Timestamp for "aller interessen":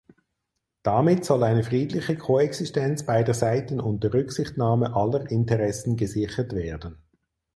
4.95-5.95